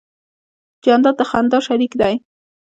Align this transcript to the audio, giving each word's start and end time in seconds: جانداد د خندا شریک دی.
جانداد 0.83 1.15
د 1.19 1.21
خندا 1.29 1.59
شریک 1.67 1.93
دی. 2.01 2.13